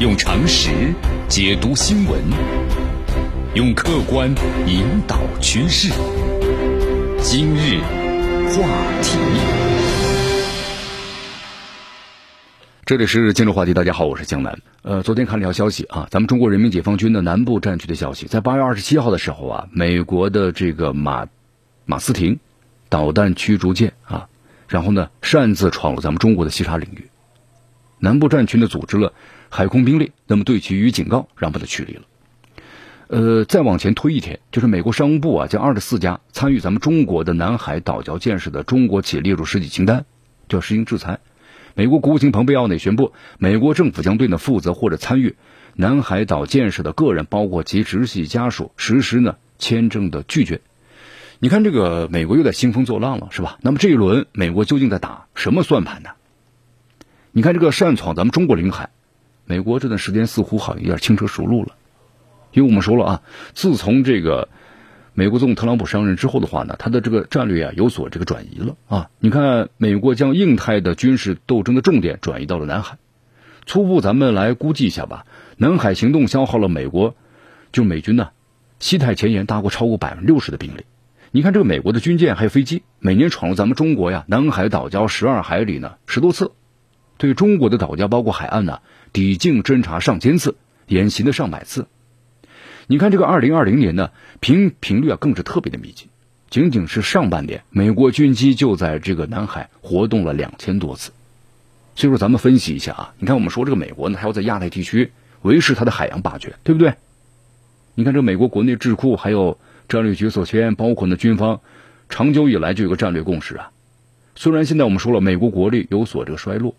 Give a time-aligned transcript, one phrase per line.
[0.00, 0.70] 用常识
[1.28, 2.18] 解读新闻，
[3.54, 4.34] 用客观
[4.66, 5.92] 引导趋势。
[7.20, 7.80] 今日
[8.48, 8.66] 话
[9.02, 9.18] 题，
[12.86, 13.74] 这里是今日话题。
[13.74, 14.58] 大家好，我是江南。
[14.80, 21.26] 呃，昨天看了一条消息啊，咱们中国人民解放军的南部战区的消息，在八月二十七号的时候啊，美国的这个马
[21.84, 22.40] 马斯廷
[22.88, 24.28] 导弹驱逐舰啊，
[24.66, 27.10] 然后呢擅自闯入咱们中国的西沙领域，
[27.98, 29.12] 南部战区呢组织了。
[29.50, 32.02] 海空兵力，那么对其予以警告，然后把他驱离了。
[33.08, 40.06] 呃，再往前推一天，就是美国商务部啊，将二十四家参与咱们中国的南海岛礁建设的中国企业列入实体清单，
[40.48, 41.18] 就要实行制裁。
[41.74, 45.34] 美国国务卿蓬佩奥呢宣布，美国政府将对呢负责或者参与
[45.74, 50.60] 南海岛建设的个人，包括其直系家属，实施呢签证的拒绝。
[51.40, 53.58] 你看，这个美国又在兴风作浪了，是吧？
[53.62, 56.10] 那么这一轮美国究竟在打什么算盘呢？
[57.32, 58.90] 你看，这个擅闯咱们中国领海。
[59.50, 61.74] 美国这段时间似乎好像有点轻车熟路了，
[62.52, 64.48] 因为我们说了啊，自从这个
[65.12, 69.10] 美国总统特朗普上任之后的话呢，他的这个战略啊有所这个转移了啊。
[69.18, 72.96] 你看，美国将印太的军事斗争的重点转移到了南海。
[73.66, 75.26] 初步咱们来估计一下吧，
[75.56, 77.16] 南海行动消耗了美国
[77.72, 78.28] 就美军呢
[78.78, 80.84] 西太前沿大过超过百分之六十的兵力。
[81.32, 86.52] 你看这个美国的军舰还有飞机，每年闯入咱们中国呀南海岛礁十二海里呢十多次，
[87.18, 88.78] 对中国的岛礁包括海岸呢。
[89.12, 91.86] 抵近侦察上千次，演习的上百次。
[92.86, 96.06] 你看这个二零二零年呢，频频率啊更是特别的密集。
[96.48, 101.12] 仅仅是上半年，美国军机就在这个南海活动了两千多次。
[101.94, 106.94] 所以说，咱们分析一下啊，你看我们说这个美国呢，还要在亚太地区维持它的海洋霸权，对不对？
[107.94, 111.60] 你看这美国国内智库还有战略决策圈，包括呢军方，
[112.08, 113.70] 长久以来就有个战略共识啊。
[114.34, 116.74] 虽然现在我们说了美国国力有所这个衰落，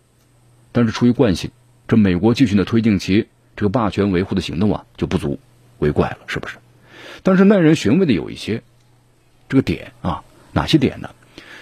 [0.72, 1.52] 但是出于惯性。
[1.92, 5.42] 这美国继续的推进其这个霸权维护的行动啊，就不足
[5.78, 6.56] 为怪了，是不是？
[7.22, 8.64] 但是耐人寻味的有一些
[9.50, 11.10] 这个点啊，哪些点呢？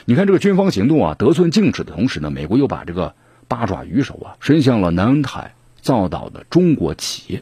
[0.05, 3.15] 你看这个军方行动啊，得寸进尺的同时呢，美国又把这个
[3.47, 7.41] 八爪鱼手啊伸向了南海造岛的中国企业。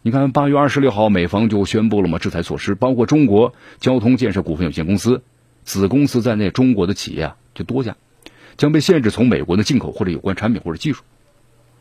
[0.00, 5.22] 你看八月二十六号，美方就宣布了嘛制裁措施，包括中国交通建设股份有限公司
[5.64, 7.94] 子公司在内，中国的企业啊就多家
[8.56, 11.02] 将被限制从美国的进口或者有关产品或者技术。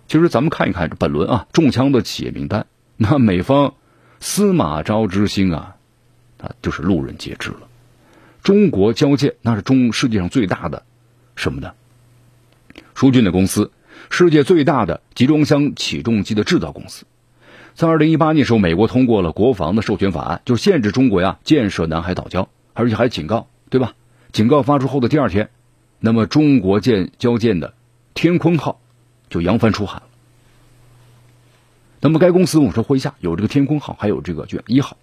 [0.09, 2.65] 其实咱们看一看本轮啊中枪的企业名单，
[2.97, 3.75] 那美方
[4.19, 5.75] 司马昭之心啊，
[6.39, 7.67] 啊就是路人皆知了。
[8.41, 10.81] 中国交建那是中世界上最大的
[11.35, 11.73] 什么呢？
[12.95, 13.71] 疏浚的公司，
[14.09, 17.05] 世界最大的集装箱起重机的制造公司。
[17.75, 23.93] 在二零一八年时候，美国通过了国防的授权法案，就限制中国呀建设南海岛礁，而且还警告，对吧？
[24.31, 25.51] 警告发出后的第二天，
[25.99, 27.75] 那么中国建交建的
[28.15, 28.81] 天鲲号。
[29.29, 30.03] 就扬帆出海了。
[32.01, 34.97] 那么该公司我们说麾下有这个天空号，还有这个卷一号，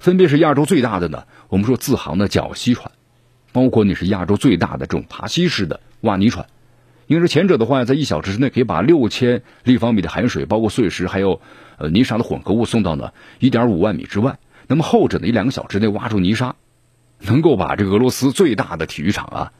[0.00, 1.24] 分别是亚洲最大的呢。
[1.48, 2.90] 我们说自航的绞吸船，
[3.52, 6.46] 包括你是亚洲最大的这种爬吸式的挖泥船。
[7.06, 11.40] 因为前者的话，在一小时之内可以把六千立方米的海水，包括碎石还有
[11.76, 14.38] 呃泥沙的混合物送到呢一点五万米之外。
[14.66, 16.56] 那么后者呢，一两个小时内挖出泥沙，
[17.20, 19.52] 能够把这个俄罗斯最大的体育场啊，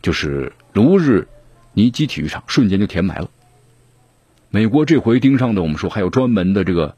[0.00, 1.26] 就是卢日
[1.72, 3.28] 尼基体育场瞬间就填埋了。
[4.50, 6.96] 美国这回盯上的，我们说还有专门的这个，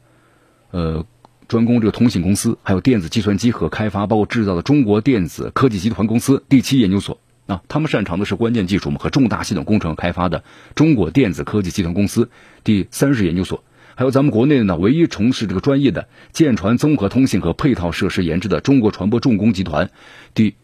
[0.71, 1.05] 呃，
[1.47, 10.43] 专攻这个通信公司，还有电子计算机和开发，包括制造的中国电子科技集团公司第七研究所啊，他们擅长的是关键技术嘛和重大系统工程开发的
[10.75, 12.29] 中国电子科技集团公司
[12.63, 13.63] 第三十研究所，
[13.95, 19.89] 还有咱们国内的呢唯一从事这个专业的舰船综合通信和配套设施研制的中国船舶重工集团
[20.35, 20.55] 第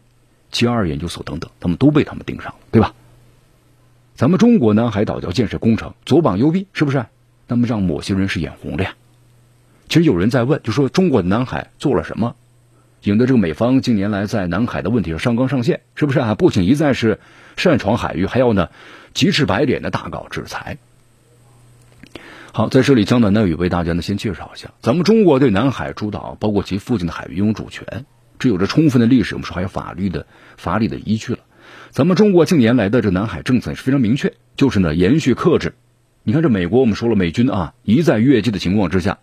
[0.52, 2.94] 七二研究所等等，他们都被他们盯上了，对吧？
[4.16, 7.04] 咱们中国南海岛礁建设工程左膀右臂，是不是？
[7.46, 8.94] 那么让某些人是眼红的呀。
[9.88, 12.34] 其实有人在问，就说中国的南海做了什么，
[13.02, 16.34] 引得这个美方近年来在南海的问题上上纲上线，是不是啊？
[16.34, 17.20] 不仅一再是
[17.58, 18.70] 擅闯海域，还要呢
[19.12, 20.78] 急赤白脸的大搞制裁。
[22.52, 28.06] 好，在这里江南呢，也为大家呢先介绍一下，咱们中国对南海诸岛，包括其附近的海域拥有主权，
[28.38, 30.26] 这有着充分的历史，我们说还有法律的
[30.56, 31.40] 法理的依据了。
[31.90, 35.74] 咱们中国近年来的这南海政策也是非常明确，就是呢延续克制。
[36.22, 39.18] 你看这美国，我们说了美军啊一再越界的情况之下，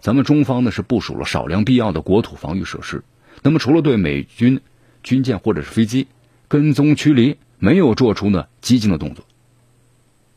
[0.00, 3.02] 咱们中方呢是部署了少量必要的国土防御设施。
[3.42, 4.60] 那么除了对美军
[5.02, 6.06] 军舰或者是飞机
[6.48, 9.24] 跟踪驱离，没有做出呢激进的动作。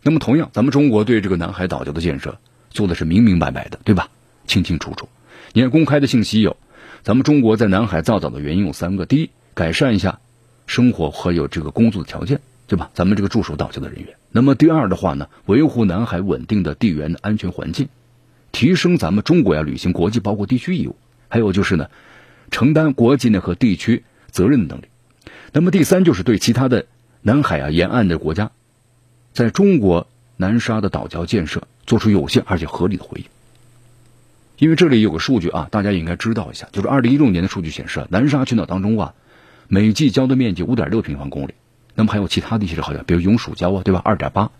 [0.04, 4.10] 那么同样，咱们中国对这个南海岛礁的建设做的是明明白白的，对吧？
[4.46, 5.08] 清清楚楚。
[5.54, 6.58] 你看公开的信息有，
[7.04, 10.20] 咱们中国在南海造岛的原因有三个：第一，改善一下。
[10.68, 12.92] 生活和有这个工作的条件，对吧？
[12.94, 14.16] 咱们这个驻守岛礁的人员。
[14.30, 17.88] 那么第二的话呢，维护南海稳定的地缘的安全环境，
[18.52, 20.96] 提升咱们中国要履行国际包括地区义务，
[21.30, 21.90] 还有就是呢，
[22.52, 24.86] 承担国际呢和地区责任的能力。
[25.54, 26.86] 那么第三就是对其他的
[27.22, 28.52] 南海啊沿岸的国家，
[29.34, 33.26] 在中国南沙的岛礁建设做出有限而且合理的回应。
[34.58, 39.14] 因为这里有个数据啊，大家应该知道一下，就是二零一六年的数据显示，南沙群岛当中啊，
[39.68, 41.54] 每季礁的面积五点六平方公里。
[41.96, 44.02] 那么还有其他的一些好像，比如永暑礁啊，对吧？
[44.06, 44.52] 二点八。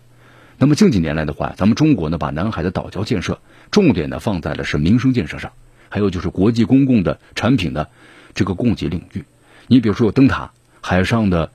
[0.58, 3.40] 那么近几年来的话，咱们中国呢，把南海的岛礁建设
[3.70, 5.52] 重点呢放在了是民生建设上，
[5.88, 7.90] 还有就是国际公共的产品的
[8.34, 9.24] 这个供给领域。
[9.68, 10.50] 你比如说有灯塔、
[10.80, 11.52] 海上的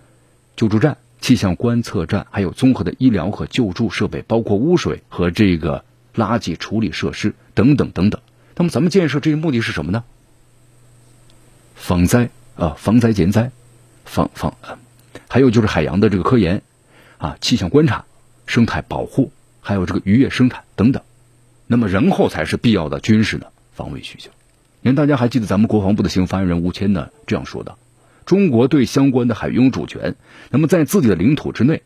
[0.55, 5.83] 救助站、气象观测站，还有综合的医疗和救助设备，包括污水和这个
[6.15, 8.21] 垃圾处理设施等等等等。
[8.55, 10.05] 那么咱们建设这些目的是什么呢？
[11.75, 13.51] 防灾啊，防灾减灾，
[14.05, 14.55] 防防。
[15.27, 16.61] 还有就是海洋的这个科研，
[17.17, 18.05] 啊，气象观察、
[18.45, 21.01] 生态保护，还有这个渔业生产等等，
[21.65, 24.29] 那么然后才是必要的军事的防卫需求。
[24.81, 27.77] 您大家还记得咱们国防部的新闻发言人吴谦呢这样说的：
[28.25, 30.15] 中国对相关的海域拥有主权，
[30.50, 31.81] 那么在自己的领土之内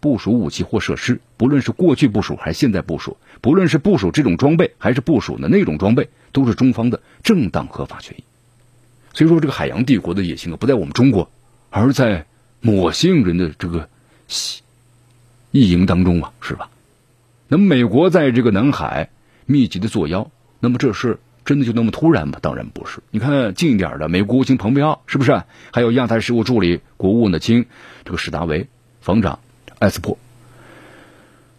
[0.00, 8.24] 部署武器或设施，不论是过去部署还是现在部署，不论是部署这种装备还是部署的那种装备，都是中方的正当合法权益。
[9.16, 11.28] 所以说，这个海洋帝国的野心啊，不在我们中国，
[11.70, 12.26] 而在。
[12.62, 13.88] 某些人的这个
[15.52, 16.68] 意淫当中啊，是吧？
[17.46, 19.10] 那么美国在这个南海
[19.44, 22.38] 密集的作妖，那么这事真的就那么突然吗？
[22.42, 23.00] 当然不是。
[23.12, 25.42] 你看近一点的，美国国务卿蓬佩奥是不是？
[25.70, 27.66] 还有亚太事务助理国务卿
[28.04, 28.66] 这个史达维
[29.00, 29.38] 防长
[29.78, 30.18] 埃斯珀，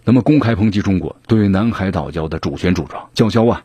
[0.04, 3.64] 那么公开抨击中国对南海岛礁的主权主张叫嚣啊，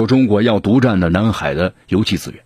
[0.00, 2.40] 说中国要独占的南海的油气资源。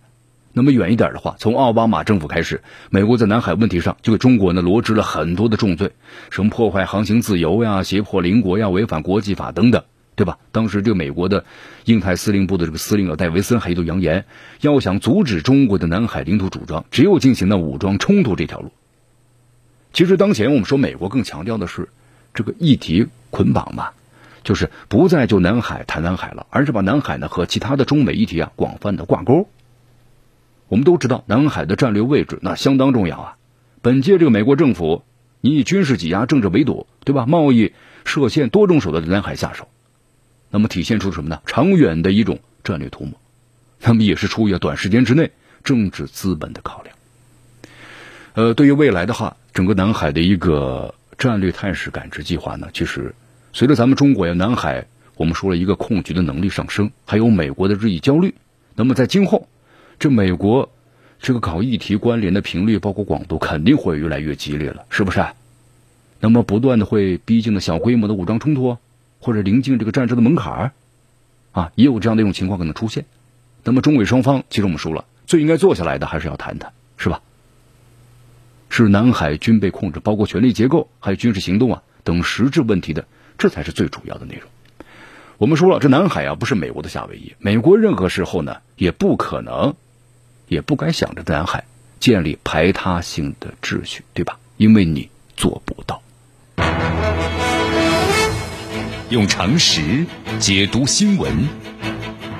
[0.51, 5.93] 那么远一点的话，从奥巴马政府开始，美国在南海问题上就给中国呢罗织了很多的重罪，
[6.31, 9.85] 什么破坏航行自由呀、胁迫邻国呀、违反国际法等等，
[10.17, 10.37] 对吧？
[10.51, 11.45] 当时这个美国的
[11.85, 14.25] 印太司令部的这个司令戴维森还一度扬言，
[14.59, 18.73] 要想阻止中国的南海领土主张，只有进行了武装冲突这条路。
[19.93, 21.87] 其实当前我们说美国更强调的是
[22.33, 23.91] 这个议题捆绑嘛，
[24.45, 29.49] 就是不再就南海谈南海了，而是把南海呢和其他的中美议题啊广泛的挂钩。
[30.69, 33.37] 我们都知道南海的战略位置那相当重要啊。
[33.81, 35.03] 本届这个美国政府，
[35.41, 37.25] 你以军事挤压、政治围堵，对吧？
[37.25, 37.73] 贸易
[38.05, 39.67] 设限，多种手段在南海下手，
[40.49, 41.41] 那么体现出什么呢？
[41.45, 43.13] 长远的一种战略图谋，
[43.81, 45.31] 那么也是出于短时间之内
[45.63, 46.95] 政治资本的考量。
[48.33, 53.15] 呃，对于未来的话，整个南海的一个战略态势感知计划呢，其实
[53.55, 54.85] 随着咱们中国呀南海，
[55.15, 58.35] 我们说了一个控局的能力上升，还有美国的日益焦虑，
[58.75, 59.47] 那么在今后。
[59.97, 60.69] 这美国
[61.21, 65.25] 这个搞议题关联的频率，包括广度，肯定会越来越激烈了，是不是？
[66.19, 68.77] 那么不断的会逼近的小规模的武装冲突，
[69.21, 70.71] 或者临近这个战争的门槛儿，
[71.53, 73.05] 啊，也有这样的一种情况可能出现。
[73.63, 77.21] 那么中美双方，其实我们说了，最应该坐下来的还是要谈谈，是吧？
[78.67, 84.43] 是南海军备控制，包括权力结构，还有军事行动啊等实质问题的，这才是最主要的内容。
[85.37, 89.75] 我们说了，这南海啊不是美国的夏威夷，美国任何时候呢也不可能。
[90.47, 91.63] 也不该想着在南海
[91.99, 94.37] 建立排他性的秩序，对吧？
[94.57, 96.03] 因为你做不到。
[99.09, 100.05] 用常识
[100.37, 101.47] 解读新闻，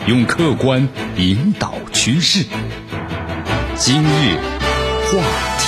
[0.08, 0.88] 用客观
[1.18, 2.46] 引导趋势。
[3.76, 4.38] 今日
[5.08, 5.65] 话题。